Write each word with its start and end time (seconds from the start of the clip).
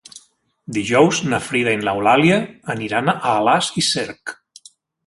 Dijous 0.77 1.19
na 1.33 1.41
Frida 1.49 1.75
i 1.77 1.79
n'Eulàlia 1.83 2.41
aniran 2.77 3.17
a 3.17 3.19
Alàs 3.37 3.71
i 3.85 3.89
Cerc. 3.91 4.39